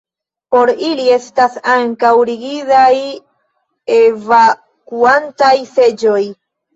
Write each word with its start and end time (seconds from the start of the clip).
Por 0.53 0.69
ili 0.85 1.03
estas 1.15 1.57
ankaŭ 1.73 2.13
rigidaj 2.29 2.93
evakuantaj 3.97 5.53
seĝoj. 5.75 6.23